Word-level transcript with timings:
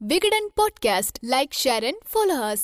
Vikatan 0.00 0.50
podcast. 0.56 1.30
Like 1.30 1.66
share 1.66 1.84
and 1.84 2.02
follow 2.12 2.54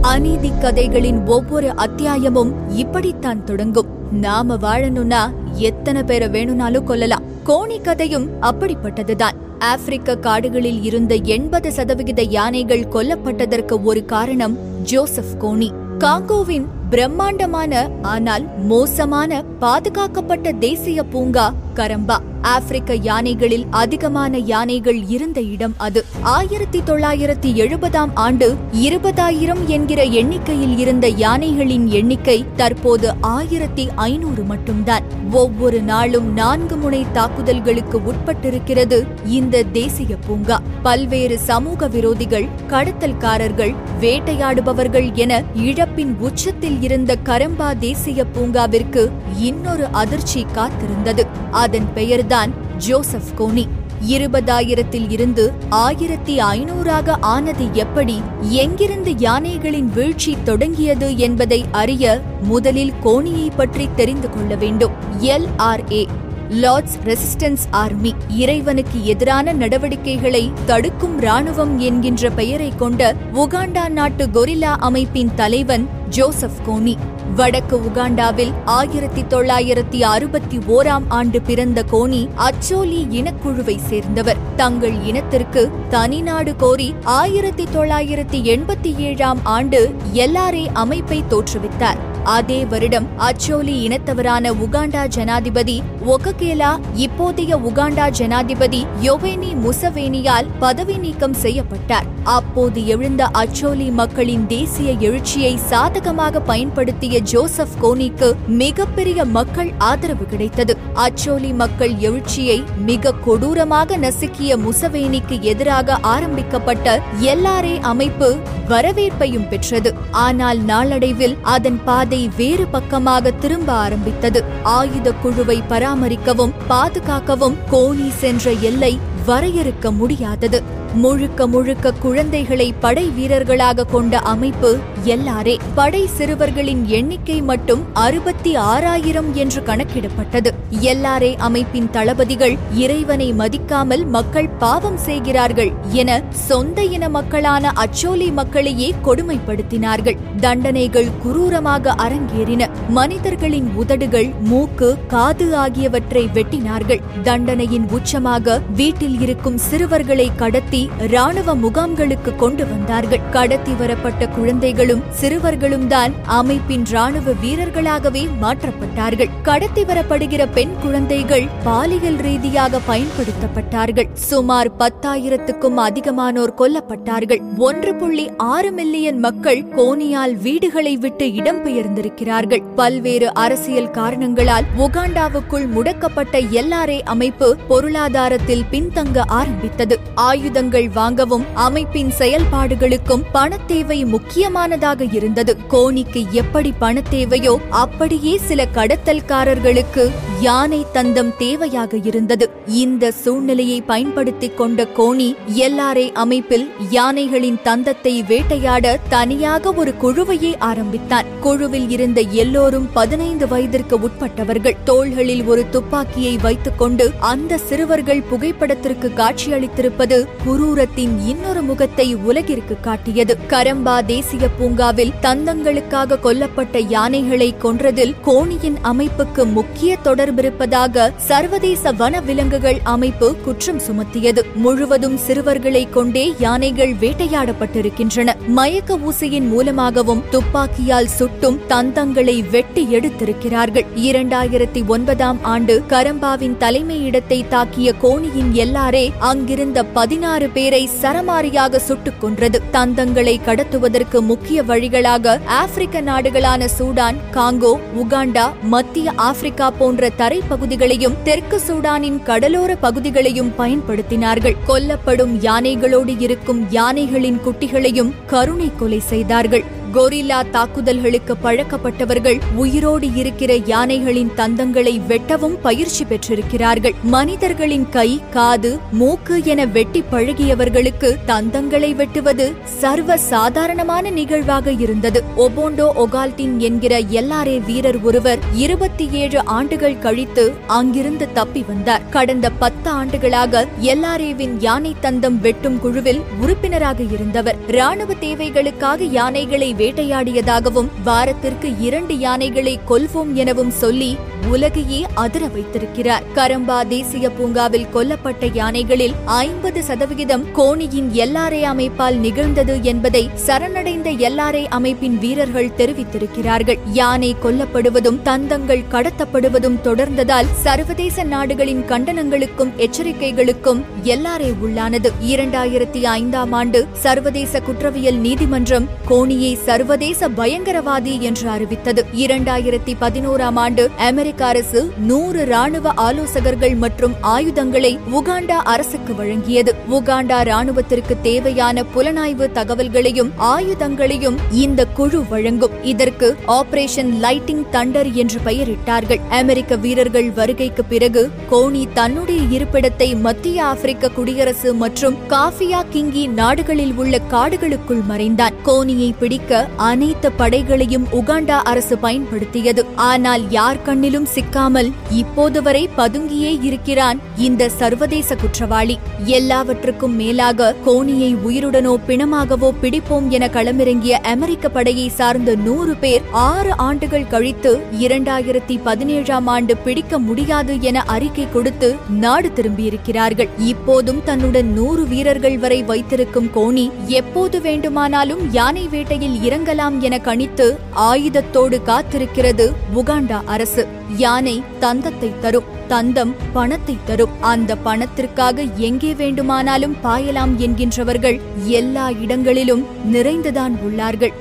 அநீதி 0.00 0.50
கதைகளின் 0.60 1.26
ஒவ்வொரு 1.26 1.76
அத்தியாயமும் 1.76 2.70
இப்படித்தான் 2.76 3.44
தொடங்கும். 3.44 4.12
நாம 4.12 4.56
வாழணும்னா 4.56 5.30
எத்தனை 5.52 6.02
பேரை 6.02 6.28
வேணும்னாலும் 6.28 6.84
கொல்லலாம். 6.84 7.22
கோணி 7.46 7.80
கதையும் 7.80 8.42
அப்படிப்பட்டதுதான். 8.42 9.32
ஆப்பிரிக்க 9.58 10.16
காடுகளில் 10.16 10.82
இருந்த 10.82 11.14
எண்பது 11.14 11.72
சதவிகித 11.72 12.22
யானைகள் 12.22 12.80
கொல்லப்பட்டதற்கு 12.80 13.82
ஒரு 13.82 14.04
காரணம் 14.04 14.80
ஜோசப் 14.82 15.44
கோனி 15.44 15.70
காங்கோவின் 15.98 16.66
பிரம்மாண்டமான 16.90 17.90
ஆனால் 18.02 18.58
மோசமான 18.58 19.42
பாதுகாக்கப்பட்ட 19.62 20.52
தேசிய 20.52 21.02
பூங்கா 21.02 21.54
கரம்பா. 21.74 22.16
ஆப்பிரிக்க 22.40 22.94
யானைகளில் 22.94 23.66
அதிகமான 23.70 24.38
யானைகள் 24.38 25.06
இருந்த 25.06 25.40
இடம் 25.40 25.74
அது. 25.76 26.04
ஆயிரத்தி 26.20 26.80
தொள்ளாயிரத்தி 26.80 27.48
எழுபதாம் 27.54 28.10
ஆண்டு 28.14 28.56
இருபதாயிரம் 28.72 29.64
என்கிற 29.66 30.02
எண்ணிக்கையில் 30.02 30.78
இருந்த 30.78 31.08
யானைகளின் 31.08 31.86
எண்ணிக்கை 31.86 32.44
தற்போது 32.56 33.14
ஆயிரத்தி 33.20 33.88
ஐநூறு 33.94 34.42
மட்டும்தான். 34.42 35.02
ஒவ்வொரு 35.30 35.80
நாளும் 35.80 36.32
நான்கு 36.32 36.76
முனை 36.76 37.06
தாக்குதல்களுக்கு 37.12 38.00
உட்பட்டிருக்கிறது 38.00 39.06
இந்த 39.24 39.62
தேசிய 39.62 40.16
பூங்கா. 40.26 40.60
பல்வேறு 40.82 41.38
சமூக 41.38 41.88
விரோதிகள் 41.88 42.48
கடத்தல்காரர்கள் 42.68 43.74
வேட்டையாடுபவர்கள் 44.00 45.12
என 45.12 45.42
இழப்பின் 45.54 46.16
உச்சத்தில் 46.18 46.82
இருந்த 46.82 47.16
கரம்பா 47.24 47.78
தேசிய 47.78 48.24
பூங்காவிற்கு 48.34 49.10
இன்னொரு 49.52 49.86
அதிர்ச்சி 49.92 50.46
காத்திருந்தது. 50.56 51.26
அதன் 51.50 51.88
பெயர்தான் 51.94 52.52
ஜோசப் 52.78 53.30
கோனி. 53.38 53.68
இருபதாயிரத்தில் 54.08 55.10
இருந்து 55.10 55.52
ஆயிரத்தி 55.68 56.38
ஐநூறாக 56.38 57.16
ஆனது 57.20 57.64
எப்படி 57.72 58.22
எங்கிருந்து 58.40 59.18
யானைகளின் 59.18 59.90
வீழ்ச்சி 59.92 60.36
தொடங்கியது 60.44 61.18
என்பதை 61.18 61.64
அறிய 61.72 62.20
முதலில் 62.42 62.92
கோணியை 63.02 63.50
பற்றி 63.56 63.88
தெரிந்து 63.96 64.30
கொள்ள 64.30 64.54
வேண்டும். 64.54 64.92
L 65.20 65.46
R A 65.58 66.06
Lord's 66.50 66.98
Resistance 67.04 67.64
Army 67.70 68.14
இறைவனுக்கு 68.28 69.04
எதிரான 69.04 69.52
நடவடிக்கைகளை 69.52 70.52
தடுக்கும் 70.66 71.20
ராணுவம் 71.20 71.76
என்கின்ற 71.76 72.30
பெயரை 72.30 72.72
கொண்ட 72.76 73.14
உகாண்டா 73.34 73.88
நாட்டு 73.88 74.26
கொரில்லா 74.26 74.74
அமைப்பின் 74.78 75.34
தலைவன் 75.34 75.88
ஜோசப் 76.08 76.60
கோனி. 76.66 76.96
வடக்கு 77.36 77.76
உகாண்டாவில் 77.76 78.52
ஆயிரத்தி 78.64 79.22
தொள்ளாயிரத்தி 79.22 80.02
அறுபத்தி 80.02 80.58
ஓராம் 80.58 81.04
ஆண்டு 81.08 81.42
பிறந்த 81.42 81.84
கோனி 81.92 82.28
அச்சோலி 82.34 83.06
இனக்குழுவை 83.10 83.76
சேர்ந்தவர். 83.76 84.36
தங்கள் 84.56 85.02
இனத்திற்கு 85.02 85.70
தனிநாடு 85.90 86.56
கோரி 86.56 86.94
ஆயிரத்தி 87.02 87.64
தொள்ளாயிரத்தி 87.64 88.40
எண்பத்தி 88.42 88.96
ஏழாம் 88.96 89.38
ஆண்டு 89.42 89.94
எல்லாரே 90.12 90.66
அமைப்பை 90.72 91.24
தோற்றுவித்தார். 91.30 92.11
அதே 92.24 92.64
வருடம் 92.64 93.06
அச்சோலி 93.16 93.88
இனத்தவரான 93.88 94.52
உகாண்டா 94.66 95.06
ஜனாதிபதி 95.06 95.82
ஒககேலா 96.06 96.70
இப்போதைய 96.96 97.56
உகாண்டா 97.68 98.10
ஜனாதிபதி 98.10 98.86
யோவேனி 99.02 99.50
முசவேனியால் 99.64 100.46
பதவி 100.58 100.96
நீக்கம் 100.96 101.34
செய்யப்பட்டார். 101.34 102.06
அப்போது 102.24 102.86
எழுந்த 102.86 103.26
அச்சோலி 103.26 103.90
மக்களின் 103.90 104.46
தேசிய 104.46 104.92
எழுச்சியை 104.92 105.56
சாதகமாக 105.56 106.40
பயன்படுத்திய 106.40 107.20
ஜோசப் 107.20 107.76
கோனிக்கு 107.82 108.28
மிகப்பெரிய 108.46 109.24
மக்கள் 109.24 109.72
ஆதரவு 109.78 110.26
கிடைத்தது. 110.26 110.76
அச்சோலி 110.94 111.52
மக்கள் 111.52 111.94
எழுச்சியை 111.98 112.64
மிக 112.76 113.12
கொடூரமாக 113.12 113.96
நசுக்கிய 113.96 114.56
முசவேனிக்கு 114.56 115.40
எதிராக 115.40 115.98
ஆரம்பிக்கப்பட்ட 116.14 117.00
எல்லாரே 117.20 117.80
அமைப்பு 117.80 118.36
வரவேற்பையும் 118.68 119.48
பெற்றது. 119.48 119.94
ஆனால் 120.10 120.60
நாளடைவில் 120.60 121.36
அதன் 121.42 121.80
பாதை 121.84 122.11
வேறு 122.18 122.66
பக்கமாக 122.66 123.30
திரும்ப 123.30 123.72
ஆரம்பித்தது. 123.72 124.44
ஆயுத 124.62 125.12
குழுவை 125.12 125.62
பராமரிக்கவும் 125.68 126.52
பாதுகாக்கவும் 126.68 127.56
கோனி 127.72 128.08
சென்ற 128.08 128.52
எல்லை 128.52 128.98
வரையறுக்க 129.26 129.90
முடியாதது. 129.90 130.80
முழுக்க 130.94 131.46
முழுக்க 131.46 131.92
குழந்தைகளை 131.92 132.74
படை 132.80 133.08
வீரர்களாக 133.08 133.84
கொண்ட 133.84 134.18
அமைப்பு 134.18 134.78
எல்லாரே 135.04 135.58
படை 135.74 136.06
சிறுவர்களின் 136.06 136.86
எண்ணிக்கை 136.86 137.42
மட்டும் 137.42 137.82
அறுபத்தி 137.92 138.54
ஆறாயிரம் 138.54 139.34
என்று 139.34 139.62
கணக்கிடப்பட்டது. 139.62 140.50
எல்லாரே 140.80 141.36
அமைப்பின் 141.36 141.90
தளபதிகள் 141.90 142.56
இறைவனை 142.72 143.32
மதிக்காமல் 143.32 144.06
மக்கள் 144.06 144.48
பாவம் 144.48 144.96
செய்கிறார்கள் 144.96 145.72
என 145.88 146.22
சொந்த 146.30 146.84
இன 146.84 147.08
மக்களான 147.08 147.72
அச்சோலி 147.74 148.30
மக்களையே 148.30 148.94
கொடுமைப்படுத்தினார்கள். 149.04 150.16
தண்டனைகள் 150.40 151.08
குரூரமாக 151.24 151.94
அரங்கேறின. 151.96 152.68
மனிதர்களின் 152.88 153.70
உதடுகள் 153.74 154.32
மூக்கு 154.40 154.96
காது 155.08 155.56
ஆகியவற்றை 155.56 156.28
வெட்டினார்கள். 156.34 157.00
தண்டனையின் 157.22 157.88
உச்சமாக 157.88 158.60
வீட்டில் 158.74 159.20
இருக்கும் 159.20 159.58
சிறுவர்களை 159.58 160.30
கடத்தி 160.36 160.81
ராணுவ 160.98 161.54
முகாம்களுக்கு 161.54 162.36
கொண்டு 162.36 162.66
வந்தார்கள். 162.66 163.20
கடத்தி 163.30 163.72
வரப்பட்ட 163.72 164.28
குழந்தைகளும் 164.28 165.02
சிறுவர்களும் 165.10 165.86
தான் 165.86 166.12
அமைப்பின் 166.24 166.84
ராணுவ 166.90 167.32
வீரர்களாகவே 167.32 168.28
மாற்றப்பட்டார்கள். 168.42 169.30
கடத்தி 169.42 169.84
வரப்படுகிற 169.84 170.46
பெண் 170.52 170.74
குழந்தைகள் 170.82 171.46
பாலியல் 171.64 172.16
ரீதியாக 172.16 172.80
பயன்படுத்தப்பட்டார்கள். 172.88 174.08
சுமார் 174.14 174.70
பத்தாயிரத்துக்கும் 174.78 175.76
அதிகமானோர் 175.76 176.54
கொல்லப்பட்டார்கள். 176.56 177.40
ஒன்று 177.58 177.94
புள்ளி 177.94 178.30
ஆறு 178.36 178.72
மில்லியன் 178.72 179.18
மக்கள் 179.18 179.64
கோனியால் 179.76 180.36
வீடுகளை 180.36 180.96
விட்டு 180.96 181.26
இடம்பெயர்ந்திருக்கிறார்கள் 181.26 182.62
பல்வேறு 182.74 183.34
அரசியல் 183.34 183.90
காரணங்களால் 183.90 184.64
உகாண்டாவுக்குள் 184.78 185.66
முடக்கப்பட்ட 185.74 186.38
எல்லாரே 186.50 187.00
அமைப்பு 187.04 187.56
பொருளாதாரத்தில் 187.68 188.64
பின்தங்க 188.70 189.20
ஆரம்பித்தது. 189.26 189.98
ஆயுதங்கள் 190.14 190.71
வாங்கவும் 190.80 191.44
அமைப்பின் 191.54 192.12
செயல்பாடுகளுக்கும் 192.18 193.24
பணத்தேவை 193.34 194.06
முக்கியமானதாக 194.06 195.04
இருந்தது. 195.04 195.56
கோனிக்கு 195.70 196.24
எப்படி 196.30 196.72
பணத்தேவையோ 196.80 197.56
அப்படியே 197.70 198.38
சில 198.38 198.66
கடத்தல்காரர்களுக்கு 198.74 200.10
யானை 200.40 200.86
தந்தம் 200.92 201.32
தேவையாக 201.38 202.06
இருந்தது. 202.06 202.50
இந்த 202.66 203.10
சூழ்நிலையை 203.10 203.82
பயன்படுத்திக் 203.82 204.56
கொண்ட 204.56 204.84
கோனி 204.84 205.34
எல்ஆர்ஏ 205.54 206.12
அமைப்பில் 206.12 206.70
யானைகளின் 206.90 207.58
தந்தத்தை 207.64 208.26
வேட்டையாட 208.26 208.98
தனியாக 209.08 209.72
ஒரு 209.72 209.94
குழுவையே 210.02 210.54
ஆரம்பித்தான். 210.58 211.26
குழுவில் 211.40 211.88
இருந்த 211.88 212.20
எல்லோரும் 212.20 212.88
பதினைந்து 212.92 213.48
வயதிற்கு 213.48 213.98
உட்பட்டவர்கள். 213.98 214.76
தோள்களில் 214.84 215.44
ஒரு 215.44 215.68
துப்பாக்கியை 215.70 216.36
வைத்துக்கொண்டு 216.36 217.10
அந்த 217.20 217.58
சிறுவர்கள் 217.58 218.22
புகைப்படத்திற்கு 218.22 219.10
காட்சியளித்திருப்பது 219.16 220.26
குரு 220.44 220.61
குரூரத்தின் 220.62 221.14
இன்னொரு 221.26 221.62
முகத்தை 221.62 222.14
உலகிற்கு 222.14 222.80
காட்டியது. 222.80 223.38
கரம்பா 223.48 224.04
தேசிய 224.04 224.48
பூங்காவில் 224.48 225.12
தந்தங்களுக்காக 225.22 226.18
கொல்லப்பட்ட 226.22 226.78
யானைகளை 226.88 227.54
கொன்றதில் 227.62 228.14
கோணியின் 228.22 228.76
அமைப்புக்கு 228.82 229.44
முக்கிய 229.44 229.96
தொடர்பிருப்பதாக 230.04 231.10
சர்வதேச 231.16 231.92
வன 231.92 232.20
விலங்குகள் 232.20 232.78
அமைப்பு 232.82 233.36
குற்றம் 233.36 233.80
சுமத்தியது. 233.80 234.42
முழுவதும் 234.54 235.16
சிறுவர்களை 235.16 235.88
கொண்டே 235.90 236.34
யானைகள் 236.38 236.92
வேட்டையாடப்பட்டிருக்கின்றன. 236.92 238.36
மயக்க 238.46 238.98
ஊசியின் 238.98 239.48
மூலமாகவும் 239.48 240.22
துப்பாக்கியால் 240.30 241.06
சுட்டும் 241.06 241.60
தந்தங்களை 241.68 242.50
வெட்டி 242.50 242.86
எடுத்திருக்கிறார்கள். 242.90 243.86
இரண்டாயிரத்தி 243.96 244.86
ஒன்பதாம் 244.86 245.38
ஆண்டு 245.42 245.82
கரம்பாவின் 245.88 246.56
தலைமையிடத்தை 246.60 247.44
தாக்கிய 247.50 247.92
கோணியின் 248.00 248.52
எல்லாரே 248.52 249.12
அங்கிருந்த 249.18 249.84
பதினாறு 249.84 250.50
பேரை 250.54 250.88
சரமாரியாக 251.02 251.76
சுட்டுக் 251.76 252.20
கொன்றது. 252.20 252.62
தந்தங்களை 252.72 253.40
கடத்துவதற்கு 253.46 254.20
முக்கிய 254.20 254.62
வழிகளாக 254.62 255.40
ஆப்பிரிக்க 255.46 256.00
நாடுகளான 256.00 256.68
சூடான் 256.78 257.16
காங்கோ 257.32 257.78
உகாண்டா 257.96 258.52
மத்திய 258.62 259.12
ஆப்பிரிக்கா 259.16 259.70
போன்ற 259.70 260.10
தரைப்பகுதிகளையும் 260.18 261.22
தெற்கு 261.22 261.60
சூடானின் 261.68 262.22
கடலோர 262.22 262.76
பகுதிகளையும் 262.76 263.52
பயன்படுத்தினார்கள். 263.58 264.56
கொல்லப்படும் 264.66 265.38
யானைகளோடு 265.40 266.20
இருக்கும் 266.20 266.70
யானைகளின் 266.70 267.40
குட்டிகளையும் 267.46 268.12
கருணை 268.26 268.70
கொலை 268.78 269.00
செய்தார்கள். 269.00 269.80
கொரில்லா 269.92 270.38
தாக்குதல்களுக்கு 270.50 271.34
பழக்கப்பட்டவர்கள் 271.42 272.40
உயிரோடு 272.54 273.14
இருக்கிற 273.14 273.54
யானைகளின் 273.54 274.30
தந்தங்களை 274.36 275.00
வெட்டவும் 275.08 275.56
பயிற்சி 275.62 276.04
பெற்றிருக்கிறார்கள். 276.04 276.94
மனிதர்களின் 277.02 277.88
கை 277.88 278.20
காது 278.30 278.78
மூக்கு 278.92 279.40
என 279.44 279.66
வெட்டி 279.66 280.02
பழகியவர்களுக்கு 280.12 281.16
தந்தங்களை 281.26 281.94
வெட்டுவது 281.94 282.52
சர்வ 282.64 283.16
சாதாரணமான 283.16 284.10
நிகழ்வாக 284.10 284.70
இருந்தது. 284.70 285.22
ஒபோண்டோ 285.36 285.88
ஒகால்டின் 285.96 286.56
என்கிற 286.58 287.00
எல்லாரே 287.00 287.64
வீரர் 287.64 288.02
ஒருவர் 288.02 288.38
இருபத்தி 288.52 289.08
ஏழு 289.10 289.44
ஆண்டுகள் 289.44 289.98
கழித்து 289.98 290.52
அங்கிருந்து 290.66 291.32
தப்பி 291.32 291.64
வந்தார். 291.68 292.08
கடந்த 292.10 292.50
பத்து 292.50 292.90
ஆண்டுகளாக 292.90 293.66
எல்லாரேவின் 293.80 294.56
யானை 294.58 294.94
தந்தம் 295.02 295.40
வெட்டும் 295.40 295.80
குழுவில் 295.80 296.20
உறுப்பினராக 296.40 297.02
இருந்தவர். 297.02 297.56
ராணுவ 297.66 298.14
தேவைகளுக்காக 298.20 299.02
யானைகளை 299.02 299.80
வேட்டையாடியதாகவும் 299.82 300.92
வாரத்திற்கு 301.04 301.70
இரண்டு 301.80 302.14
யானைகளை 302.18 302.74
கொல்வோம் 302.88 303.32
எனவும் 303.34 303.74
சொல்லி 303.82 304.12
உலகையே 304.50 305.06
அதிர 305.14 305.46
வைத்திருக்கிறார். 305.46 306.22
கரம்பா 306.34 306.86
தேசிய 306.86 307.30
பூங்காவில் 307.30 307.86
கொல்லப்பட்ட 307.94 308.48
யானைகளில் 308.52 309.14
ஐம்பது 309.24 309.82
சதவிகிதம் 309.82 310.44
கோணியின் 310.52 311.10
எல்லாரே 311.12 311.62
அமைப்பால் 311.62 312.16
நிகழ்ந்தது 312.16 312.82
என்பதை 312.82 313.30
சரணடைந்த 313.34 314.10
எல்லாரே 314.10 314.66
அமைப்பின் 314.68 315.18
வீரர்கள் 315.18 315.70
தெரிவித்திருக்கிறார்கள். 315.76 316.78
யானை 316.92 317.36
கொல்லப்படுவதும் 317.42 318.20
தந்தங்கள் 318.24 318.84
கடத்தப்படுவதும் 318.90 319.78
தொடர்ந்ததால் 319.84 320.46
சர்வதேச 320.52 321.22
நாடுகளின் 321.22 321.82
கண்டனங்களுக்கும் 321.82 322.72
எச்சரிக்கைகளுக்கும் 322.76 323.82
எல்லாரே 324.02 324.52
உள்ளானது. 324.64 325.10
இரண்டாயிரத்தி 325.26 326.02
ஐந்தாம் 326.02 326.52
ஆண்டு 326.52 326.86
சர்வதேச 326.92 327.60
குற்றவியல் 327.60 328.16
நீதிமன்றம் 328.16 328.88
கோணியை 329.06 329.54
சர்வதேச 329.54 330.28
பயங்கரவாதி 330.28 331.18
என்று 331.20 331.48
அறிவித்தது. 331.48 332.06
இரண்டாயிரத்தி 332.16 332.94
பதினோராம் 333.00 333.56
ஆண்டு 333.56 333.90
அமெரிக்க 333.96 334.30
அரசு 334.40 334.92
நூறு 334.98 335.44
ராணுவ 335.44 335.92
ஆலோசகர்கள் 335.96 336.74
மற்றும் 336.74 337.14
ஆயுதங்களை 337.20 337.98
உகாண்டா 338.12 338.58
அரசுக்கு 338.64 339.12
வழங்கியது. 339.12 339.74
உகாண்டா 339.90 340.38
ராணுவத்திற்கு 340.42 341.16
தேவையான 341.22 341.84
புலனாய்வு 341.94 342.48
தகவல்களையும் 342.54 343.30
ஆயுதங்களையும் 343.38 344.36
இந்த 344.50 344.84
குழு 344.84 345.26
வழங்கும். 345.28 345.70
இதற்கு 345.82 346.36
ஆபரேஷன் 346.46 347.12
லைட்டிங் 347.22 347.64
தண்டர் 347.72 348.12
என்று 348.12 348.40
பெயரிட்டார்கள். 348.44 349.20
அமெரிக்க 349.30 349.76
வீரர்கள் 349.76 350.30
வருகைக்கு 350.30 350.84
பிறகு 350.84 351.30
கோனி 351.50 351.86
தன்னுடைய 351.92 352.40
இருப்பிடத்தை 352.58 353.20
மத்திய 353.20 353.64
ஆப்பிரிக்க 353.64 354.08
குடியரசு 354.08 354.74
மற்றும் 354.74 355.16
காஃபியா 355.28 355.82
கிங்கி 355.92 356.28
நாடுகளில் 356.28 356.94
உள்ள 356.94 357.20
காடுகளுக்குள் 357.30 358.04
மறைந்தான். 358.08 358.54
கோனியை 358.62 359.14
பிடிக்க 359.18 359.68
அனைத்து 359.76 360.32
படைகளையும் 360.32 361.06
உகாண்டா 361.12 361.58
அரசு 361.62 361.98
பயன்படுத்தியது. 361.98 362.84
ஆனால் 362.94 363.50
யார் 363.50 363.80
கண்ணிலும் 363.86 364.21
சிக்காமல் 364.26 364.92
இப்போது 365.10 365.62
வரை 365.62 365.88
பதுங்கியே 365.96 366.58
இருக்கிறான் 366.62 367.18
இந்த 367.36 367.68
சர்வதேச 367.68 368.36
குற்றவாளி. 368.36 368.98
எல்லாவற்றுக்கும் 369.24 370.16
மேலாக 370.16 370.74
கோணியை 370.84 371.34
உயிருடனோ 371.34 371.94
பிணமாகவோ 372.08 372.72
பிடிப்போம் 372.82 373.28
என 373.28 373.46
களமிறங்கிய 373.46 374.10
அமெரிக்க 374.10 374.68
படையை 374.68 375.08
சார்ந்த 375.08 375.54
நூறு 375.54 375.96
பேர் 375.96 376.22
ஆறு 376.32 376.76
ஆண்டுகள் 376.76 377.26
கழித்து 377.26 377.82
இரண்டாயிரத்தி 378.00 378.80
பதினேழாம் 378.84 379.46
ஆண்டு 379.46 379.76
பிடிக்க 379.76 380.18
முடியாது 380.18 380.80
என 380.80 381.02
அறிக்கை 381.02 381.46
கொடுத்து 381.52 381.96
நாடு 382.08 382.50
திரும்பியிருக்கிறார்கள். 382.54 383.48
இப்போதும் 383.58 384.22
தன்னுடன் 384.24 384.72
நூறு 384.72 385.06
வீரர்கள் 385.06 385.58
வரை 385.58 385.82
வைத்திருக்கும் 385.82 386.50
கோணி 386.54 386.90
எப்போது 387.06 387.60
வேண்டுமானாலும் 387.60 388.52
யானை 388.52 388.88
வேட்டையில் 388.88 389.38
இறங்கலாம் 389.42 389.98
என 389.98 390.16
கணித்து 390.16 390.76
ஆயுதத்தோடு 390.96 391.80
காத்திருக்கிறது 391.86 392.72
உகாண்டா 392.94 393.40
அரசு. 393.44 393.86
யானை 394.16 394.62
தந்தத்தை 394.80 395.38
தரும் 395.40 395.64
தந்தம் 395.88 396.34
பணத்தை 396.52 396.98
தரும். 397.04 397.30
அந்த 397.40 397.76
பணத்திற்காக 397.76 398.62
எங்கே 398.76 399.14
வேண்டுமானாலும் 399.14 399.96
பாயலாம் 400.04 400.56
என்கின்றவர்கள் 400.58 401.40
எல்லா 401.64 402.10
இடங்களிலும் 402.10 402.86
நிறைந்துதான் 403.12 403.74
உள்ளார்கள். 403.86 404.32